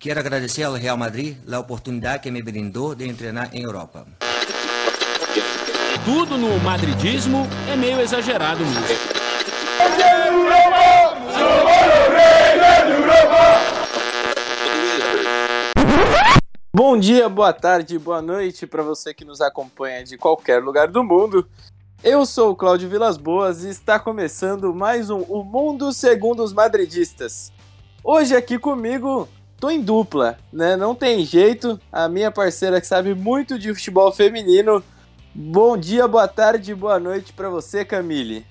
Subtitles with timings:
[0.00, 4.06] Quero agradecer ao Real Madrid a oportunidade que me brindou de treinar em Europa.
[6.06, 8.96] Tudo no madridismo é meio exagerado mesmo.
[16.72, 21.04] Bom dia, boa tarde, boa noite para você que nos acompanha de qualquer lugar do
[21.04, 21.46] mundo.
[22.02, 26.54] Eu sou o Cláudio Vilas Boas e está começando mais um O Mundo Segundo os
[26.54, 27.52] Madridistas.
[28.02, 29.28] Hoje aqui comigo,
[29.60, 30.74] tô em dupla, né?
[30.74, 31.78] Não tem jeito.
[31.92, 34.82] A minha parceira que sabe muito de futebol feminino.
[35.34, 38.46] Bom dia, boa tarde, boa noite para você, Camille.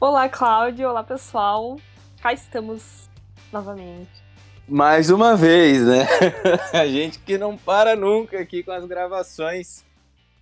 [0.00, 0.88] Olá, Cláudio.
[0.88, 1.76] Olá, pessoal.
[2.22, 3.08] Cá estamos
[3.52, 4.08] novamente.
[4.68, 6.06] Mais uma vez, né?
[6.72, 9.84] A gente que não para nunca aqui com as gravações.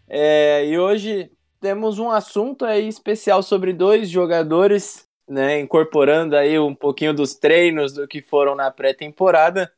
[0.07, 5.59] É, e hoje temos um assunto aí especial sobre dois jogadores, né?
[5.59, 9.73] Incorporando aí um pouquinho dos treinos do que foram na pré-temporada.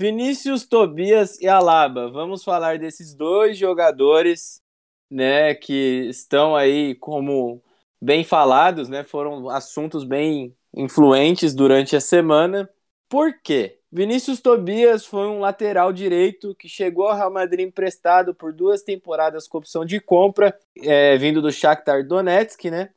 [0.00, 2.10] Vinícius, Tobias e Alaba.
[2.10, 4.62] Vamos falar desses dois jogadores,
[5.10, 5.54] né?
[5.54, 7.62] Que estão aí como
[8.00, 9.04] bem falados, né?
[9.04, 12.66] Foram assuntos bem influentes durante a semana.
[13.10, 13.78] Por quê?
[13.92, 19.46] Vinícius Tobias foi um lateral direito que chegou ao Real Madrid emprestado por duas temporadas
[19.46, 22.88] com opção de compra, é, vindo do Shakhtar Donetsk, né?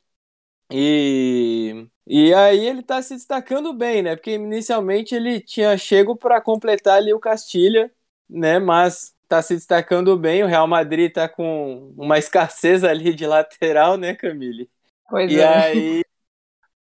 [0.70, 4.16] E, e aí ele tá se destacando bem, né?
[4.16, 7.92] Porque inicialmente ele tinha chego para completar ali o Castilha,
[8.28, 8.58] né?
[8.58, 10.42] Mas tá se destacando bem.
[10.42, 14.70] O Real Madrid tá com uma escassez ali de lateral, né, Camille?
[15.08, 15.46] Pois e é.
[15.46, 16.02] aí,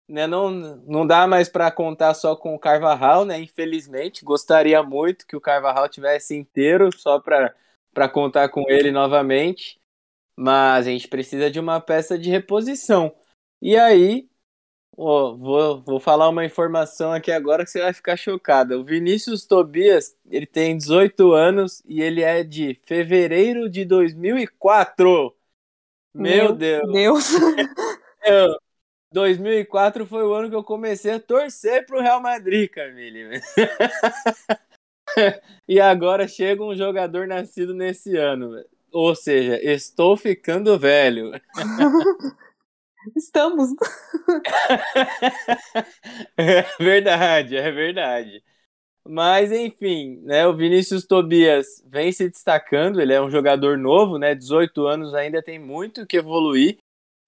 [0.08, 3.38] né, não, não dá mais para contar só com o Carvajal, né?
[3.38, 9.78] Infelizmente, gostaria muito que o Carvajal tivesse inteiro só para contar com ele novamente,
[10.34, 13.14] mas a gente precisa de uma peça de reposição.
[13.60, 14.28] E aí,
[14.96, 18.78] ó, vou, vou falar uma informação aqui agora que você vai ficar chocada.
[18.78, 25.34] O Vinícius Tobias, ele tem 18 anos e ele é de fevereiro de 2004.
[26.14, 26.92] Meu, Deus.
[26.92, 27.28] Deus.
[28.24, 28.58] Eu,
[29.12, 33.40] 2004 foi o ano que eu comecei a torcer pro Real Madrid, Camille.
[35.66, 38.62] e agora chega um jogador nascido nesse ano.
[38.92, 41.32] Ou seja, estou ficando velho.
[43.16, 43.70] Estamos.
[46.36, 48.42] É verdade, é verdade.
[49.06, 54.34] Mas enfim, né, o Vinícius Tobias vem se destacando, ele é um jogador novo, né,
[54.34, 56.78] 18 anos ainda tem muito que evoluir,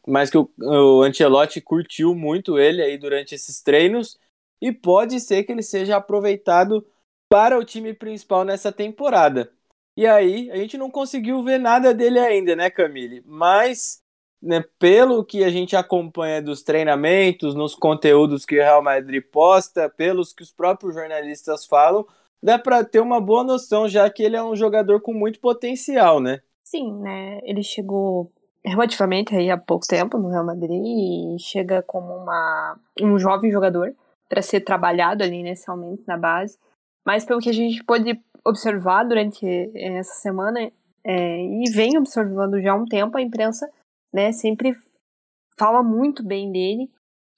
[0.06, 4.18] mas que o, o Ancelotti curtiu muito ele aí durante esses treinos
[4.60, 6.86] e pode ser que ele seja aproveitado
[7.28, 9.52] para o time principal nessa temporada.
[9.96, 13.22] E aí, a gente não conseguiu ver nada dele ainda, né, Camille?
[13.26, 14.02] Mas
[14.42, 19.88] né, pelo que a gente acompanha dos treinamentos, nos conteúdos que o Real Madrid posta,
[19.88, 22.06] pelos que os próprios jornalistas falam,
[22.42, 26.20] dá para ter uma boa noção, já que ele é um jogador com muito potencial,
[26.20, 26.40] né?
[26.64, 27.40] Sim, né?
[27.42, 28.32] Ele chegou
[28.64, 33.94] relativamente aí há pouco tempo no Real Madrid e chega como uma, um jovem jogador
[34.28, 36.58] para ser trabalhado ali inicialmente na base.
[37.04, 40.70] Mas pelo que a gente pôde observar durante essa semana
[41.04, 43.68] é, e vem observando já há um tempo, a imprensa
[44.12, 44.76] né, sempre
[45.58, 46.90] fala muito bem dele.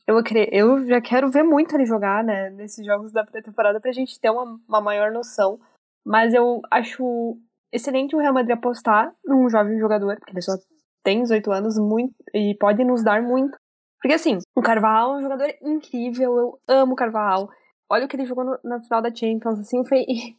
[0.06, 0.16] Eu,
[0.50, 4.30] eu já quero ver muito ele jogar, né, nesses jogos da pré-temporada pra gente ter
[4.30, 5.60] uma, uma maior noção.
[6.04, 7.38] Mas eu acho
[7.72, 10.52] excelente o Real Madrid apostar num jovem jogador, porque ele só
[11.02, 13.56] tem 18 anos muito, e pode nos dar muito.
[14.00, 17.48] Porque assim, o Carvalho é um jogador incrível, eu amo o Carvalho.
[17.88, 20.04] Olha o que ele jogou no, na final da Champions, assim, foi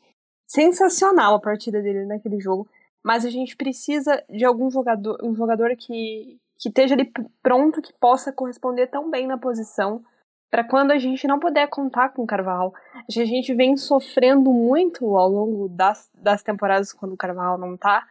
[0.47, 2.67] sensacional a partida dele naquele jogo
[3.03, 7.93] mas a gente precisa de algum jogador, um jogador que, que esteja ali pronto, que
[7.99, 10.03] possa corresponder tão bem na posição,
[10.49, 12.71] para quando a gente não puder contar com o Carvalho.
[12.95, 18.07] A gente vem sofrendo muito ao longo das, das temporadas quando o Carvalho não tá,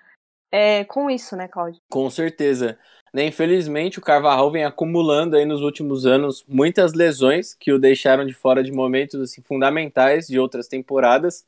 [0.50, 1.80] é, com isso, né, Claudio?
[1.88, 2.78] Com certeza.
[3.12, 8.26] Né, infelizmente, o Carvajal vem acumulando aí nos últimos anos muitas lesões que o deixaram
[8.26, 11.46] de fora de momentos assim, fundamentais de outras temporadas.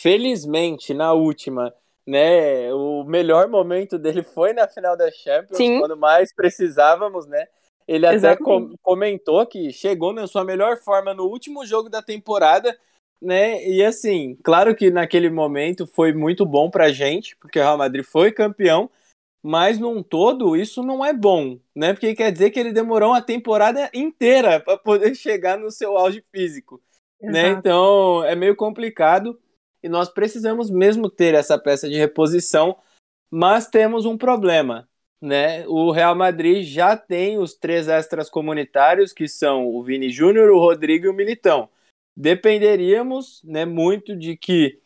[0.00, 1.74] Felizmente, na última,
[2.06, 2.72] né?
[2.72, 5.78] O melhor momento dele foi na final da Champions, Sim.
[5.78, 7.46] quando mais precisávamos, né?
[7.86, 12.76] Ele até com comentou que chegou na sua melhor forma no último jogo da temporada,
[13.20, 13.66] né?
[13.66, 18.04] E assim, claro que naquele momento foi muito bom pra gente, porque o Real Madrid
[18.04, 18.90] foi campeão,
[19.42, 21.92] mas num todo isso não é bom, né?
[21.92, 26.24] Porque quer dizer que ele demorou uma temporada inteira para poder chegar no seu auge
[26.32, 26.80] físico,
[27.20, 27.48] né?
[27.50, 29.38] Então é meio complicado
[29.84, 32.78] e nós precisamos mesmo ter essa peça de reposição,
[33.30, 34.88] mas temos um problema,
[35.20, 35.66] né?
[35.68, 40.58] O Real Madrid já tem os três extras comunitários, que são o Vini Júnior, o
[40.58, 41.68] Rodrigo e o Militão.
[42.16, 44.80] dependeríamos né, muito de que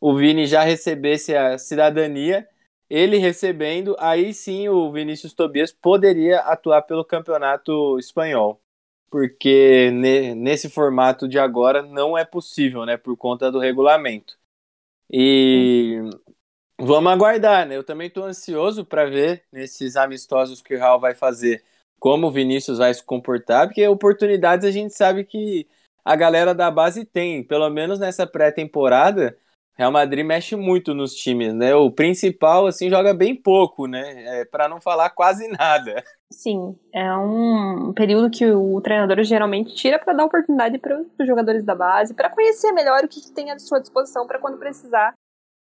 [0.00, 2.46] o Vini já recebesse a cidadania,
[2.90, 8.60] ele recebendo, aí sim o Vinícius Tobias poderia atuar pelo campeonato espanhol.
[9.10, 9.90] Porque
[10.36, 12.96] nesse formato de agora não é possível, né?
[12.98, 14.41] Por conta do regulamento.
[15.10, 16.00] E
[16.80, 17.76] vamos aguardar, né?
[17.76, 21.64] Eu também estou ansioso para ver nesses amistosos que o Real vai fazer
[21.98, 25.68] como o Vinícius vai se comportar, porque oportunidades a gente sabe que
[26.04, 29.38] a galera da base tem, pelo menos nessa pré-temporada.
[29.74, 31.74] Real Madrid mexe muito nos times, né?
[31.74, 34.40] O principal assim joga bem pouco, né?
[34.40, 36.04] É, para não falar quase nada.
[36.30, 41.64] Sim, é um período que o treinador geralmente tira para dar oportunidade para os jogadores
[41.64, 45.14] da base, para conhecer melhor o que, que tem à sua disposição para quando precisar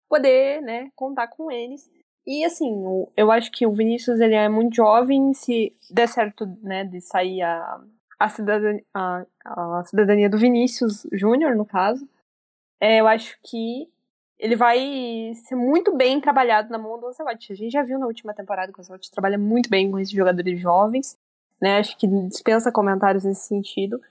[0.10, 1.90] poder, né, contar com eles.
[2.28, 2.84] E assim,
[3.18, 7.42] eu acho que o Vinícius ele é muito jovem, se der certo, né, de sair
[7.42, 7.82] a,
[8.20, 9.26] a, cidadania, a,
[9.80, 12.08] a cidadania do Vinícius Júnior, no caso,
[12.80, 13.90] é, eu acho que
[14.42, 17.54] ele vai ser muito bem trabalhado na mão do Ancelotti.
[17.54, 20.12] A gente já viu na última temporada que o Ancelotti trabalha muito bem com esses
[20.12, 21.16] jogadores jovens,
[21.62, 21.78] né?
[21.78, 24.02] Acho que dispensa comentários nesse sentido.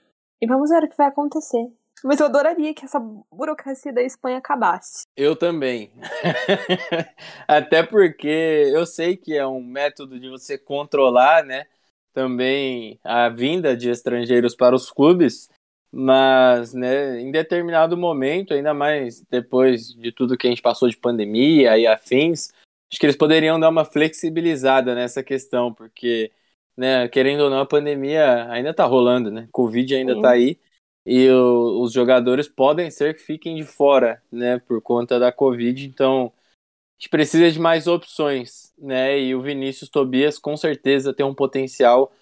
[0.41, 1.67] E vamos ver o que vai acontecer.
[2.01, 2.99] Mas eu adoraria que essa
[3.29, 5.03] burocracia da Espanha acabasse.
[5.17, 5.91] Eu também.
[7.45, 11.65] Até porque eu sei que é um método de você controlar, né?
[12.13, 15.49] Também a vinda de estrangeiros para os clubes,
[15.91, 20.95] mas, né, em determinado momento, ainda mais depois de tudo que a gente passou de
[20.95, 22.53] pandemia e afins,
[22.89, 26.31] acho que eles poderiam dar uma flexibilizada nessa questão, porque,
[26.77, 29.49] né, querendo ou não, a pandemia ainda tá rolando, né?
[29.51, 30.21] Covid ainda Sim.
[30.21, 30.57] tá aí
[31.05, 35.85] e o, os jogadores podem ser que fiquem de fora, né, por conta da Covid.
[35.85, 39.19] Então, a gente precisa de mais opções, né?
[39.19, 42.13] E o Vinícius Tobias com certeza tem um potencial,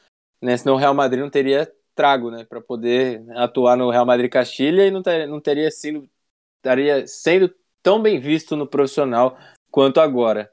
[0.42, 0.56] né?
[0.56, 1.70] Senão o Real Madrid não teria
[2.00, 6.10] trago, né, para poder atuar no Real Madrid Castilha e não, ter, não teria sido
[6.56, 7.54] estaria sendo
[7.84, 9.38] tão bem visto no profissional
[9.70, 10.50] quanto agora,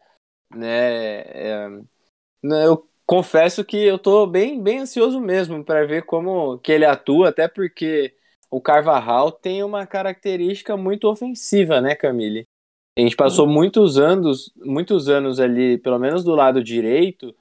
[0.53, 1.21] né?
[1.21, 1.69] É,
[2.43, 6.85] né, eu confesso que eu tô bem, bem ansioso mesmo para ver como que ele
[6.85, 8.13] atua, até porque
[8.51, 12.45] o Carvajal tem uma característica muito ofensiva, né, Camille?
[12.99, 17.33] A gente passou muitos anos, muitos anos ali, pelo menos do lado direito,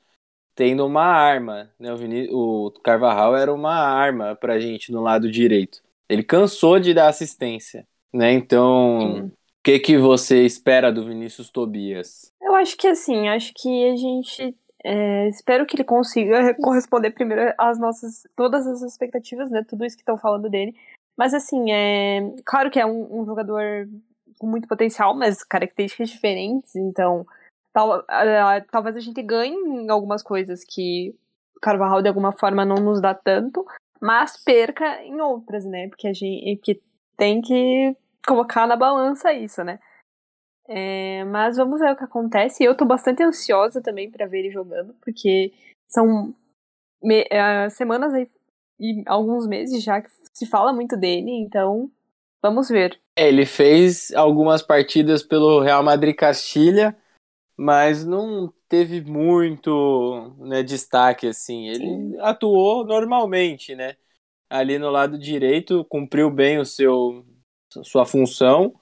[0.55, 1.93] tendo uma arma, né?
[1.93, 2.29] O, Vini...
[2.31, 5.83] o Carvajal era uma arma pra gente no lado direito.
[6.07, 8.31] Ele cansou de dar assistência, né?
[8.31, 9.31] Então, o
[9.63, 12.31] que que você espera do Vinícius Tobias?
[12.41, 17.53] Eu acho que assim, acho que a gente é, espero que ele consiga corresponder primeiro
[17.57, 19.65] às nossas todas as expectativas, né?
[19.67, 20.75] Tudo isso que estão falando dele.
[21.17, 23.87] Mas assim, é claro que é um, um jogador
[24.37, 26.75] com muito potencial, mas características diferentes.
[26.75, 27.25] Então,
[27.75, 31.13] tal, uh, talvez a gente ganhe em algumas coisas que
[31.61, 33.65] Carvajal de alguma forma não nos dá tanto,
[34.01, 35.89] mas perca em outras, né?
[35.89, 36.81] Porque a gente que
[37.17, 37.95] tem que
[38.25, 39.79] colocar na balança isso, né?
[40.67, 42.63] É, mas vamos ver o que acontece.
[42.63, 45.51] Eu tô bastante ansiosa também para ver ele jogando, porque
[45.87, 46.33] são
[47.03, 48.27] me, uh, semanas aí,
[48.79, 51.89] e alguns meses já que se fala muito dele, então
[52.41, 52.99] vamos ver.
[53.17, 56.95] É, ele fez algumas partidas pelo Real Madrid Castilha,
[57.57, 61.67] mas não teve muito né, destaque assim.
[61.67, 63.95] Ele atuou normalmente, né?
[64.49, 67.25] Ali no lado direito, cumpriu bem o seu
[67.83, 68.73] sua função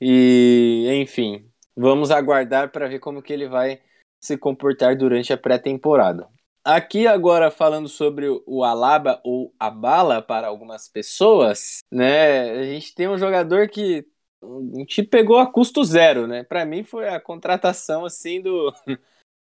[0.00, 3.80] e, enfim, vamos aguardar para ver como que ele vai
[4.20, 6.28] se comportar durante a pré-temporada.
[6.62, 12.50] Aqui agora falando sobre o Alaba ou a bala para algumas pessoas, né?
[12.50, 14.06] A gente tem um jogador que
[14.42, 16.42] a gente pegou a custo zero, né?
[16.42, 18.72] Para mim foi a contratação assim do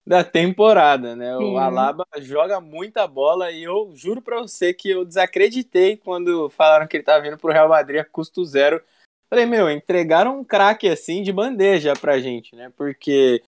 [0.06, 1.38] da temporada, né?
[1.38, 1.54] Sim.
[1.54, 6.88] O Alaba joga muita bola e eu juro para você que eu desacreditei quando falaram
[6.88, 8.82] que ele estava vindo pro Real Madrid a custo zero
[9.34, 12.72] Falei, meu, entregaram um craque assim de bandeja pra gente, né?
[12.78, 13.42] Porque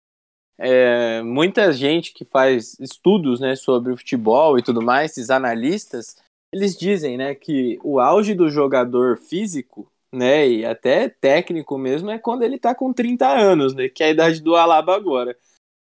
[0.58, 6.18] é, muita gente que faz estudos né, sobre o futebol e tudo mais, esses analistas,
[6.52, 12.18] eles dizem né, que o auge do jogador físico, né, e até técnico mesmo, é
[12.18, 13.90] quando ele tá com 30 anos, né?
[13.90, 15.38] Que é a idade do Alaba agora.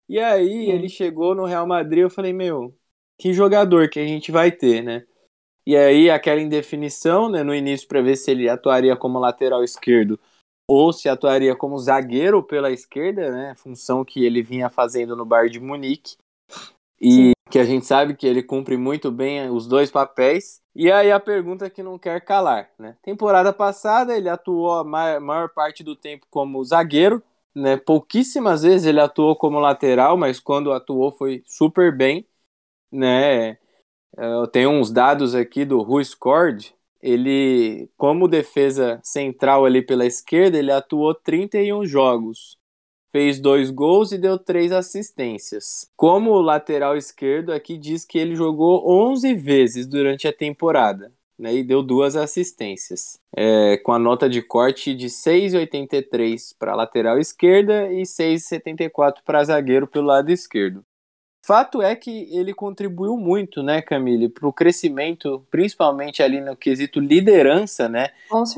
[0.10, 0.72] E aí hum.
[0.72, 2.75] ele chegou no Real Madrid, eu falei, meu,
[3.20, 5.05] que jogador que a gente vai ter, né?
[5.65, 10.20] E aí aquela indefinição né, no início para ver se ele atuaria como lateral esquerdo
[10.67, 15.48] ou se atuaria como zagueiro pela esquerda, né, função que ele vinha fazendo no Bar
[15.48, 16.17] de Munique.
[17.00, 17.35] E.
[17.50, 20.62] que a gente sabe que ele cumpre muito bem os dois papéis.
[20.75, 22.98] E aí a pergunta que não quer calar, né?
[23.04, 27.24] Temporada passada ele atuou a maior parte do tempo como zagueiro,
[27.56, 27.78] né?
[27.78, 32.28] Pouquíssimas vezes ele atuou como lateral, mas quando atuou foi super bem,
[32.92, 33.58] né?
[34.18, 36.74] Eu tenho uns dados aqui do Who Scored.
[37.02, 42.58] ele, como defesa central ali pela esquerda, ele atuou 31 jogos.
[43.15, 45.89] Fez dois gols e deu três assistências.
[45.95, 51.63] Como lateral esquerdo, aqui diz que ele jogou 11 vezes durante a temporada né, e
[51.63, 57.89] deu duas assistências, é, com a nota de corte de 6,83 para a lateral esquerda
[57.89, 60.84] e 6,74 para zagueiro pelo lado esquerdo.
[61.41, 67.00] Fato é que ele contribuiu muito, né, Camille, para o crescimento, principalmente ali no quesito
[67.00, 68.10] liderança, né,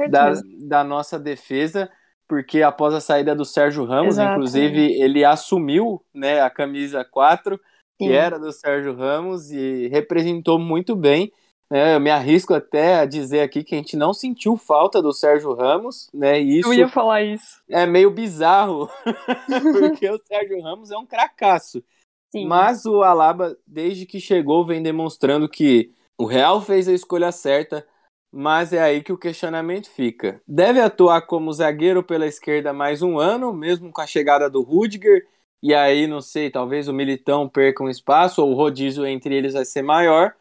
[0.09, 1.91] da, da nossa defesa,
[2.27, 4.33] porque após a saída do Sérgio Ramos, Exato.
[4.33, 7.57] inclusive, ele assumiu, né, a camisa 4,
[7.97, 8.11] que Sim.
[8.11, 11.31] era do Sérgio Ramos e representou muito bem
[11.69, 15.11] é, eu me arrisco até a dizer aqui que a gente não sentiu falta do
[15.11, 16.41] Sérgio Ramos, né?
[16.41, 17.61] E isso eu ia falar isso.
[17.69, 18.89] É meio bizarro,
[19.79, 21.83] porque o Sérgio Ramos é um cracaço.
[22.31, 22.47] Sim.
[22.47, 27.85] Mas o Alaba, desde que chegou, vem demonstrando que o Real fez a escolha certa,
[28.31, 30.41] mas é aí que o questionamento fica.
[30.47, 35.27] Deve atuar como zagueiro pela esquerda mais um ano, mesmo com a chegada do Rudiger,
[35.61, 39.53] e aí, não sei, talvez o Militão perca um espaço, ou o rodízio entre eles
[39.53, 40.35] vai ser maior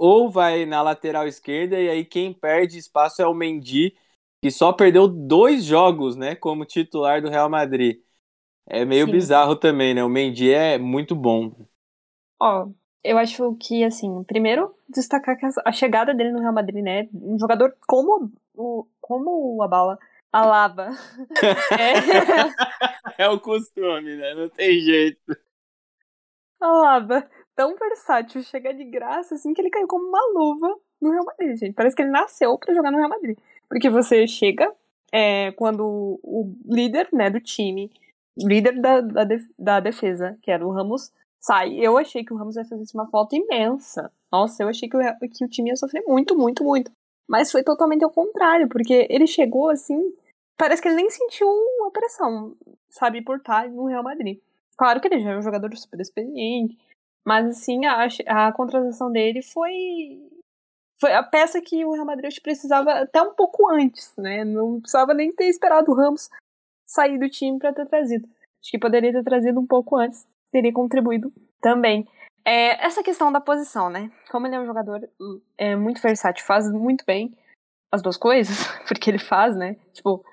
[0.00, 3.94] ou vai na lateral esquerda e aí quem perde espaço é o Mendy,
[4.42, 8.00] que só perdeu dois jogos, né, como titular do Real Madrid.
[8.66, 9.12] É meio Sim.
[9.12, 10.02] bizarro também, né?
[10.02, 11.54] O Mendy é muito bom.
[12.38, 12.68] Ó,
[13.02, 17.08] eu acho que, assim, primeiro, destacar que a chegada dele no Real Madrid, né?
[17.14, 19.98] Um jogador como o, como o Abala,
[20.32, 20.90] Alaba.
[23.18, 23.24] é...
[23.24, 24.34] é o costume, né?
[24.34, 25.36] Não tem jeito.
[26.60, 27.28] Alaba
[27.60, 31.58] tão versátil, chega de graça, assim, que ele caiu como uma luva no Real Madrid,
[31.58, 31.74] gente.
[31.74, 33.36] Parece que ele nasceu para jogar no Real Madrid.
[33.68, 34.72] Porque você chega
[35.12, 37.92] é, quando o líder, né, do time,
[38.38, 39.24] líder da, da,
[39.58, 41.74] da defesa, que era o Ramos, sai.
[41.74, 44.12] Eu achei que o Ramos ia fazer uma falta imensa.
[44.30, 46.92] Nossa, eu achei que o, que o time ia sofrer muito, muito, muito.
[47.28, 50.14] Mas foi totalmente ao contrário, porque ele chegou assim.
[50.56, 51.48] Parece que ele nem sentiu
[51.86, 52.54] a pressão,
[52.90, 54.40] sabe, por estar no Real Madrid.
[54.76, 56.76] Claro que ele já é um jogador super experiente,
[57.24, 60.30] mas, assim, a, a contratação dele foi
[61.00, 64.44] foi a peça que o Real Madrid precisava até um pouco antes, né?
[64.44, 66.28] Não precisava nem ter esperado o Ramos
[66.86, 68.28] sair do time para ter trazido.
[68.60, 72.08] Acho que poderia ter trazido um pouco antes, teria contribuído também.
[72.44, 74.10] É, essa questão da posição, né?
[74.30, 75.00] Como ele é um jogador
[75.58, 77.36] é, muito versátil, faz muito bem
[77.92, 78.56] as duas coisas,
[78.88, 79.76] porque ele faz, né?
[79.92, 80.24] Tipo,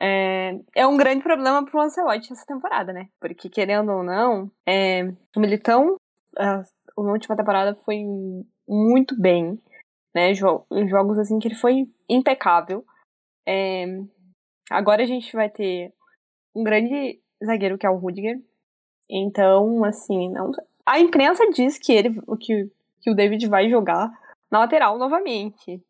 [0.00, 3.08] é, é um grande problema pro Ancelotti essa temporada, né?
[3.20, 5.04] Porque, querendo ou não, é,
[5.36, 5.96] o Militão
[6.38, 6.62] a,
[6.96, 8.02] última temporada foi
[8.68, 9.60] muito bem,
[10.14, 10.34] né?
[10.34, 12.84] Jo jogos assim que ele foi impecável.
[13.46, 13.86] É,
[14.70, 15.92] agora a gente vai ter
[16.54, 18.40] um grande zagueiro que é o Rudiger.
[19.14, 20.52] Então, assim, não,
[20.86, 22.70] a imprensa diz que ele que,
[23.02, 24.10] que o David vai jogar
[24.50, 25.82] na lateral novamente,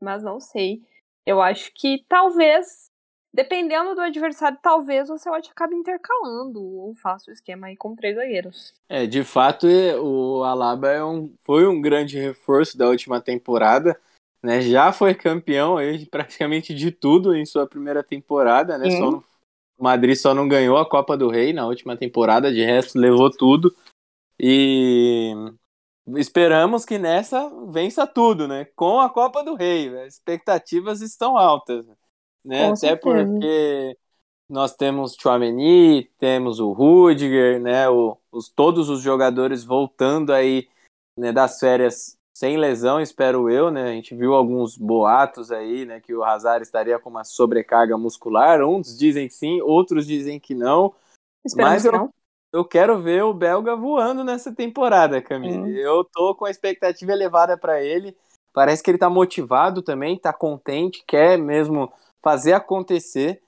[0.00, 0.82] mas não sei.
[1.26, 2.90] Eu acho que talvez
[3.32, 8.16] Dependendo do adversário, talvez o Celtic acabe intercalando ou faça o esquema aí com três
[8.16, 8.74] zagueiros.
[8.88, 9.68] É, de fato,
[10.02, 13.96] o Alaba é um, foi um grande reforço da última temporada.
[14.42, 18.90] Né, já foi campeão aí praticamente de tudo em sua primeira temporada, né?
[18.90, 19.24] Só no, o
[19.82, 23.74] Madrid só não ganhou a Copa do Rei na última temporada, de resto levou tudo.
[24.38, 25.32] E
[26.16, 28.66] esperamos que nessa vença tudo, né?
[28.76, 29.88] Com a Copa do Rei.
[30.00, 31.86] As expectativas estão altas
[32.44, 32.66] né?
[32.66, 33.00] Com Até certeza.
[33.00, 33.98] porque
[34.48, 37.88] nós temos Chouameni, temos o Rudiger, né?
[37.88, 40.68] O, os, todos os jogadores voltando aí
[41.16, 43.82] né, das férias sem lesão, espero eu, né?
[43.82, 46.00] A gente viu alguns boatos aí, né?
[46.00, 48.62] Que o Hazard estaria com uma sobrecarga muscular.
[48.62, 50.94] Uns dizem sim, outros dizem que não.
[51.44, 52.14] Esperamos mas eu, não.
[52.50, 55.78] eu quero ver o belga voando nessa temporada, Camille.
[55.78, 58.16] Eu tô com a expectativa elevada para ele.
[58.54, 61.92] Parece que ele tá motivado também, tá contente, quer mesmo
[62.22, 63.42] fazer acontecer.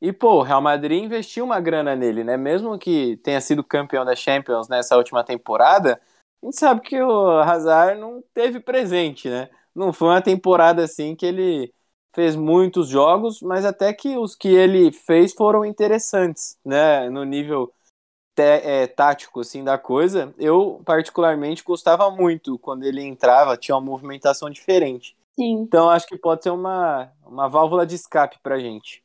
[0.00, 2.38] E, pô, o Real Madrid investiu uma grana nele, né?
[2.38, 6.00] Mesmo que tenha sido campeão da Champions nessa última temporada,
[6.42, 9.48] a gente sabe que o Hazard não teve presente, né?
[9.74, 11.72] Não foi uma temporada assim que ele
[12.14, 17.08] fez muitos jogos, mas até que os que ele fez foram interessantes, né?
[17.10, 17.72] No nível
[18.36, 20.34] é, tático, assim, da coisa.
[20.38, 25.16] Eu, particularmente, gostava muito quando ele entrava, tinha uma movimentação diferente.
[25.38, 25.60] Sim.
[25.60, 29.02] Então acho que pode ser uma, uma válvula de escape pra gente.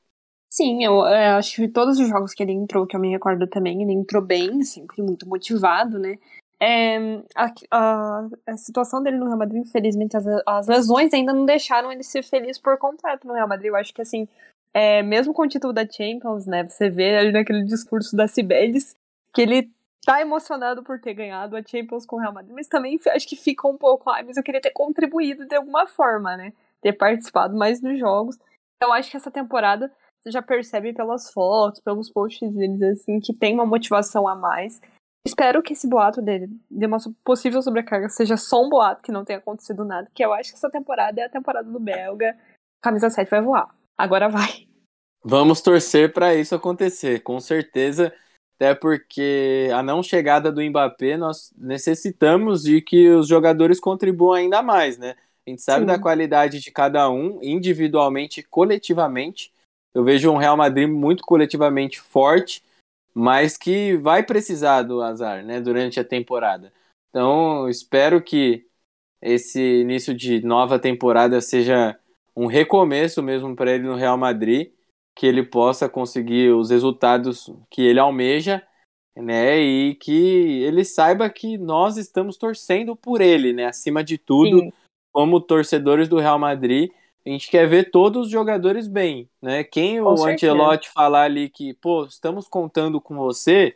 [0.49, 3.09] Sim, eu, eu é, acho que todos os jogos que ele entrou, que eu me
[3.09, 6.17] recordo também, ele entrou bem, sempre muito motivado, né?
[6.63, 6.97] É,
[7.35, 11.91] a, a, a, situação dele no Real Madrid, infelizmente, as, as, lesões ainda não deixaram
[11.91, 13.67] ele ser feliz por completo no Real Madrid.
[13.67, 14.27] Eu acho que, assim,
[14.73, 18.95] é, mesmo com o título da Champions, né, você vê ali naquele discurso da Cibeles
[19.33, 19.71] que ele
[20.05, 23.35] tá emocionado por ter ganhado a Champions com o Real Madrid, mas também acho que
[23.35, 26.53] fica um pouco, ah, mas eu queria ter contribuído de alguma forma, né?
[26.83, 28.37] ter participado mais dos jogos.
[28.75, 29.91] Então acho que essa temporada
[30.21, 34.81] você já percebe pelas fotos, pelos posts deles, assim, que tem uma motivação a mais.
[35.25, 39.23] Espero que esse boato dele, de uma possível sobrecarga, seja só um boato, que não
[39.23, 42.37] tenha acontecido nada, que eu acho que essa temporada é a temporada do Belga.
[42.81, 43.73] Camisa 7 vai voar.
[43.97, 44.67] Agora vai.
[45.23, 48.13] Vamos torcer para isso acontecer, com certeza.
[48.55, 54.61] Até porque a não chegada do Mbappé, nós necessitamos de que os jogadores contribuam ainda
[54.61, 55.15] mais, né?
[55.47, 55.85] A gente sabe Sim.
[55.87, 59.51] da qualidade de cada um, individualmente e coletivamente.
[59.93, 62.63] Eu vejo um Real Madrid muito coletivamente forte,
[63.13, 66.73] mas que vai precisar do azar, né, durante a temporada.
[67.09, 68.65] Então, espero que
[69.21, 71.97] esse início de nova temporada seja
[72.35, 74.71] um recomeço mesmo para ele no Real Madrid,
[75.15, 78.65] que ele possa conseguir os resultados que ele almeja,
[79.15, 84.59] né, e que ele saiba que nós estamos torcendo por ele, né, acima de tudo,
[84.59, 84.73] Sim.
[85.11, 86.89] como torcedores do Real Madrid,
[87.25, 89.63] a gente quer ver todos os jogadores bem, né?
[89.63, 90.51] Quem com o certeza.
[90.51, 93.75] Ancelotti falar ali que, pô, estamos contando com você,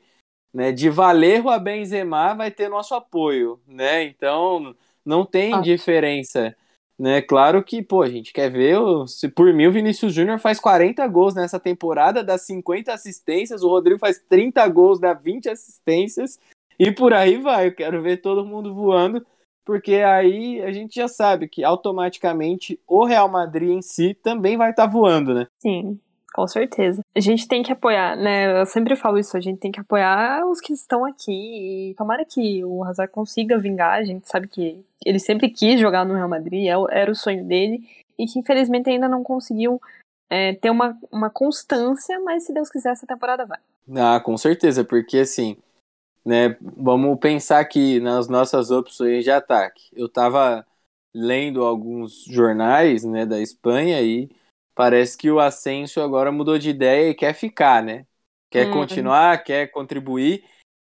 [0.53, 0.71] né?
[0.71, 4.03] De Valerro a Benzema vai ter nosso apoio, né?
[4.03, 4.75] Então
[5.05, 5.61] não tem ah.
[5.61, 6.53] diferença,
[6.99, 7.21] né?
[7.21, 8.77] Claro que, pô, a gente quer ver,
[9.07, 13.69] se por mim o Vinícius Júnior faz 40 gols nessa temporada, dá 50 assistências, o
[13.69, 16.37] Rodrigo faz 30 gols, dá 20 assistências
[16.77, 17.67] e por aí vai.
[17.67, 19.25] Eu quero ver todo mundo voando
[19.67, 24.69] porque aí a gente já sabe que automaticamente o Real Madrid em si também vai
[24.69, 25.47] estar tá voando, né?
[25.59, 25.99] Sim,
[26.33, 27.01] com certeza.
[27.13, 28.61] A gente tem que apoiar, né?
[28.61, 32.23] Eu sempre falo isso, a gente tem que apoiar os que estão aqui e tomara
[32.23, 36.29] que o Hazard consiga vingar, a gente sabe que ele sempre quis jogar no Real
[36.29, 37.83] Madrid, é era o sonho dele
[38.17, 39.81] e que infelizmente ainda não conseguiu
[40.29, 43.59] é, ter uma, uma constância, mas se Deus quiser essa temporada vai.
[43.97, 45.57] Ah, com certeza, porque assim,
[46.27, 46.57] né?
[46.61, 49.89] Vamos pensar aqui nas nossas opções de ataque.
[49.93, 50.67] Eu estava
[51.15, 54.29] lendo alguns jornais, né, da Espanha e
[54.75, 58.05] parece que o Asensio agora mudou de ideia e quer ficar, né?
[58.51, 58.73] Quer hum.
[58.73, 60.43] continuar, quer contribuir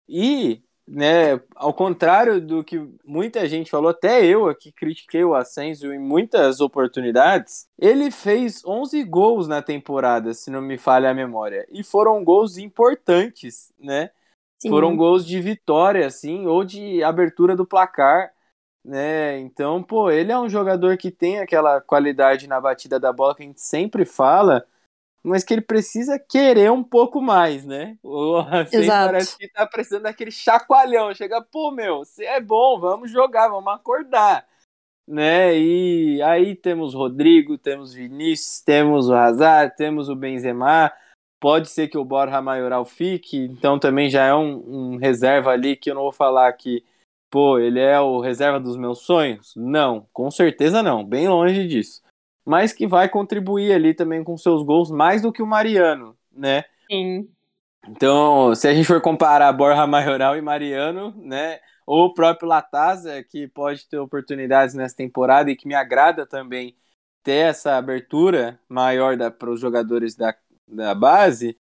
[0.08, 5.92] e, né, ao contrário do que muita gente falou, até eu aqui critiquei o Asensio
[5.92, 11.66] em muitas oportunidades, ele fez 11 gols na temporada, se não me falha a memória,
[11.68, 14.10] e foram gols importantes, né?
[14.62, 14.68] Sim.
[14.68, 18.32] Foram gols de vitória, assim, ou de abertura do placar,
[18.84, 19.40] né?
[19.40, 23.42] Então, pô, ele é um jogador que tem aquela qualidade na batida da bola que
[23.42, 24.64] a gente sempre fala,
[25.20, 27.98] mas que ele precisa querer um pouco mais, né?
[28.04, 31.12] O assim, parece que tá precisando daquele chacoalhão.
[31.12, 34.46] Chega, pô, meu, você é bom, vamos jogar, vamos acordar.
[35.08, 35.58] Né?
[35.58, 40.92] E aí temos Rodrigo, temos Vinícius, temos o Hazard, temos o Benzema,
[41.42, 45.74] Pode ser que o Borja Maioral fique, então também já é um, um, reserva ali
[45.74, 46.84] que eu não vou falar que,
[47.28, 49.52] pô, ele é o reserva dos meus sonhos.
[49.56, 52.00] Não, com certeza não, bem longe disso.
[52.44, 56.64] Mas que vai contribuir ali também com seus gols mais do que o Mariano, né?
[56.88, 57.28] Sim.
[57.88, 61.58] Então, se a gente for comparar Borja Maioral e Mariano, né?
[61.84, 66.76] Ou o próprio Latasa, que pode ter oportunidades nessa temporada e que me agrada também
[67.24, 70.32] ter essa abertura maior para os jogadores da,
[70.72, 71.56] da base,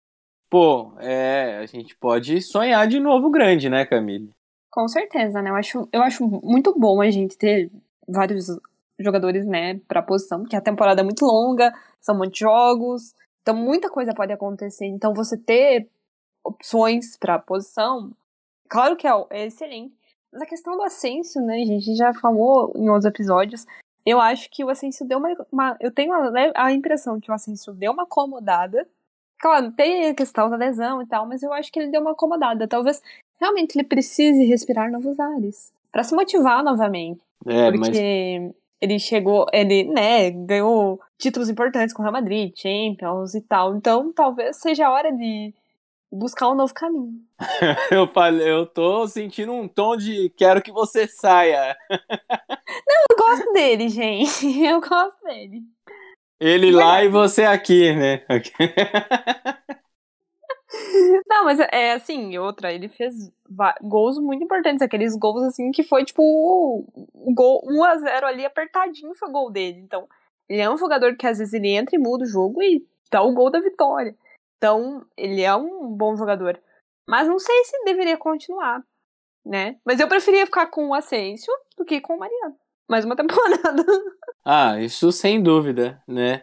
[0.51, 4.33] pô, é, a gente pode sonhar de novo grande, né, Camille?
[4.71, 5.51] Com certeza, né?
[5.51, 7.71] Eu acho, eu acho muito bom a gente ter
[8.07, 8.49] vários
[8.99, 13.89] jogadores, né, pra posição, porque a temporada é muito longa, são muitos jogos, então muita
[13.89, 14.87] coisa pode acontecer.
[14.87, 15.89] Então você ter
[16.45, 18.11] opções pra posição,
[18.69, 19.95] claro que é, é excelente.
[20.33, 23.67] Mas a questão do Ascenso, né, gente, já falou em outros episódios,
[24.05, 27.35] eu acho que o Ascenso deu uma, uma eu tenho a, a impressão que o
[27.35, 28.87] Ascenso deu uma acomodada
[29.41, 32.13] Claro, tem a questão da lesão e tal, mas eu acho que ele deu uma
[32.13, 32.67] acomodada.
[32.67, 33.01] Talvez
[33.41, 35.73] realmente ele precise respirar novos ares.
[35.93, 37.21] para se motivar novamente.
[37.47, 38.55] É, porque mas...
[38.81, 43.77] ele chegou, ele, né, ganhou títulos importantes com o Real Madrid, Champions e tal.
[43.77, 45.55] Então talvez seja a hora de
[46.11, 47.21] buscar um novo caminho.
[47.91, 51.77] eu falei, eu tô sentindo um tom de quero que você saia.
[51.91, 54.47] Não, eu gosto dele, gente.
[54.65, 55.63] Eu gosto dele.
[56.41, 58.25] Ele lá e você aqui, né?
[61.27, 63.15] Não, mas é assim, outra, ele fez
[63.83, 68.45] gols muito importantes, aqueles gols assim que foi tipo o gol 1 a 0 ali
[68.45, 69.81] apertadinho foi gol dele.
[69.81, 70.09] Então,
[70.49, 73.23] ele é um jogador que às vezes ele entra e muda o jogo e dá
[73.23, 74.15] o gol da vitória.
[74.57, 76.61] Então, ele é um bom jogador.
[77.07, 78.83] Mas não sei se deveria continuar,
[79.45, 79.77] né?
[79.85, 82.57] Mas eu preferia ficar com o Asensio do que com o Mariano.
[82.89, 83.85] Mais uma temporada.
[84.45, 86.43] Ah, isso sem dúvida, né?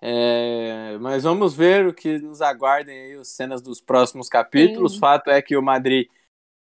[0.00, 4.94] É, mas vamos ver o que nos aguardem aí as cenas dos próximos capítulos.
[4.94, 4.98] Sim.
[4.98, 6.08] Fato é que o Madrid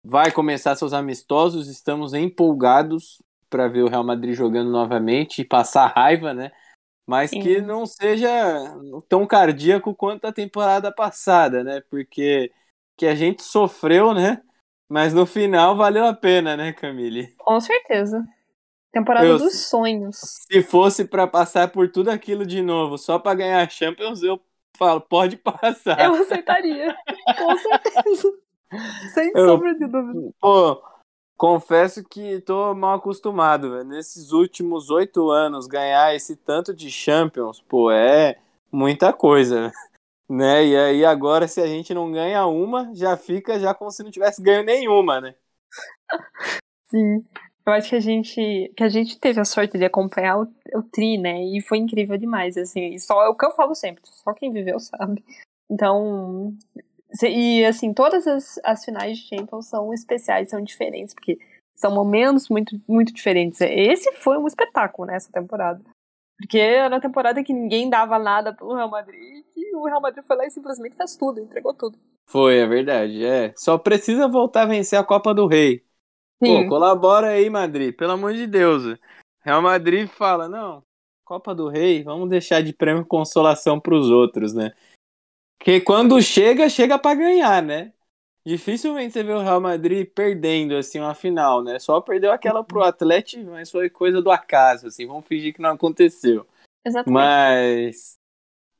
[0.03, 5.87] vai começar seus amistosos, estamos empolgados para ver o Real Madrid jogando novamente e passar
[5.87, 6.51] raiva, né?
[7.05, 7.39] mas Sim.
[7.39, 8.27] que não seja
[9.07, 11.81] tão cardíaco quanto a temporada passada, né?
[11.89, 12.51] Porque
[12.97, 14.41] que a gente sofreu, né?
[14.89, 17.35] Mas no final valeu a pena, né, Camille?
[17.37, 18.25] Com certeza.
[18.95, 20.15] Temporada Eu- dos sonhos.
[20.49, 24.39] Se fosse pra passar por tudo aquilo de novo, só pra ganhar a Champions, eu
[24.77, 25.99] falo, pode passar.
[25.99, 26.95] Eu aceitaria.
[27.37, 28.33] Com certeza.
[29.13, 30.31] Sem Eu- sombra de dúvida.
[30.39, 30.81] Pô,
[31.35, 33.83] confesso que tô mal acostumado, velho.
[33.83, 38.37] Nesses últimos oito anos, ganhar esse tanto de Champions, pô, é
[38.71, 39.73] muita coisa,
[40.29, 40.65] né?
[40.65, 44.09] E aí agora, se a gente não ganha uma, já fica já como se não
[44.09, 45.35] tivesse ganho nenhuma, né?
[46.85, 47.25] Sim.
[47.65, 50.83] Eu acho que a gente, que a gente teve a sorte de acompanhar o, o
[50.83, 51.43] Tri, né?
[51.43, 52.97] E foi incrível demais, assim.
[52.99, 55.23] Só é o que eu falo sempre, só quem viveu sabe.
[55.69, 56.53] Então,
[57.23, 61.39] e assim, todas as, as finais de Champions são especiais, são diferentes, porque
[61.75, 63.61] são momentos muito, muito diferentes.
[63.61, 65.81] Esse foi um espetáculo nessa temporada.
[66.37, 70.23] Porque era uma temporada que ninguém dava nada pelo Real Madrid, e o Real Madrid
[70.23, 71.97] foi lá e simplesmente fez tudo, entregou tudo.
[72.27, 73.53] Foi, é verdade, é.
[73.55, 75.84] Só precisa voltar a vencer a Copa do Rei.
[76.39, 78.97] Pô, colabora aí, Madrid, pelo amor de Deus.
[79.41, 80.83] Real Madrid fala, não,
[81.23, 84.73] Copa do Rei, vamos deixar de prêmio consolação pros outros, né?
[85.57, 87.93] Porque quando chega, chega pra ganhar, né?
[88.45, 91.79] Dificilmente você vê o Real Madrid perdendo, assim, uma final, né?
[91.79, 95.71] Só perdeu aquela pro Atlético, mas foi coisa do acaso, assim, vamos fingir que não
[95.71, 96.45] aconteceu.
[96.85, 97.11] exatamente.
[97.11, 98.17] Mas,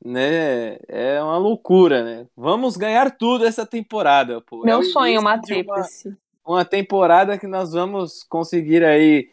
[0.04, 2.28] né, é uma loucura, né?
[2.36, 4.62] Vamos ganhar tudo essa temporada, pô.
[4.62, 6.16] É Meu o sonho, uma de uma- tríplice.
[6.46, 9.30] Uma temporada que nós vamos conseguir aí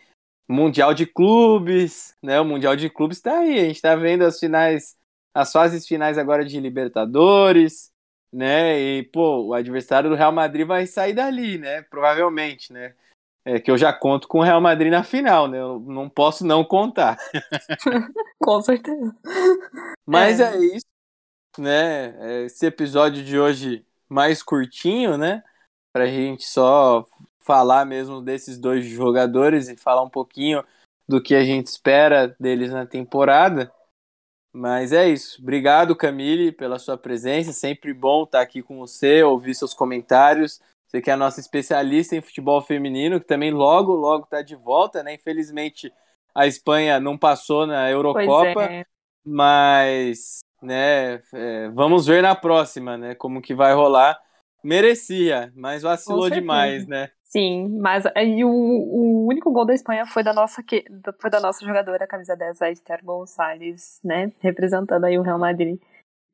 [0.50, 2.40] Mundial de Clubes, né?
[2.42, 4.98] O Mundial de Clubes tá aí, a gente tá vendo as finais,
[5.34, 7.92] as fases finais agora de Libertadores,
[8.32, 8.80] né?
[8.80, 11.84] E, pô, o adversário do Real Madrid vai sair dali, né?
[11.84, 12.96] Provavelmente, né?
[13.46, 15.60] É que eu já conto com o Real Madrid na final, né?
[15.60, 17.18] Eu não posso não contar.
[18.42, 19.16] Com certeza.
[20.06, 20.56] Mas É.
[20.56, 20.86] é, isso,
[21.60, 22.46] né?
[22.46, 25.44] Esse episódio de hoje mais curtinho, né?
[25.94, 27.06] Pra gente só
[27.40, 30.64] falar mesmo desses dois jogadores e falar um pouquinho
[31.08, 33.72] do que a gente espera deles na temporada.
[34.52, 35.42] Mas é isso.
[35.42, 37.54] Obrigado, Camille, pela sua presença.
[37.54, 40.60] Sempre bom estar aqui com você, ouvir seus comentários.
[40.88, 44.56] Você que é a nossa especialista em futebol feminino, que também logo, logo está de
[44.56, 45.16] volta, né?
[45.16, 45.92] Infelizmente,
[46.36, 48.86] a Espanha não passou na Eurocopa é.
[49.26, 54.20] mas né, é, vamos ver na próxima, né, como que vai rolar.
[54.64, 57.10] Merecia, mas vacilou demais, né?
[57.24, 60.86] Sim, mas aí o, o único gol da Espanha foi da nossa que,
[61.20, 64.32] foi da nossa jogadora, a camisa 10, a Esther Gonçalves, né?
[64.40, 65.80] Representando aí o Real Madrid.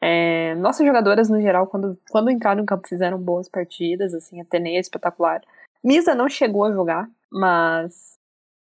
[0.01, 4.45] É, nossas jogadoras, no geral, quando, quando entraram no campo, fizeram boas partidas, assim, a
[4.45, 5.41] Tenei é espetacular.
[5.83, 8.17] Misa não chegou a jogar, mas,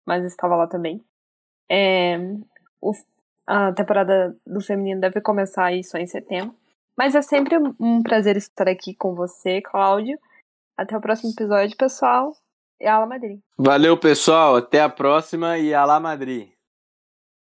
[0.06, 1.04] mas estava lá também.
[1.69, 2.17] É,
[2.82, 2.93] o-
[3.47, 6.56] a temporada do feminino deve começar aí só em setembro.
[7.02, 10.20] Mas é sempre um prazer estar aqui com você, Cláudio.
[10.78, 12.32] Até o próximo episódio, pessoal.
[12.80, 13.40] E Ala Madrid.
[13.58, 14.58] Valeu, pessoal.
[14.58, 16.51] Até a próxima e Alá Madrid.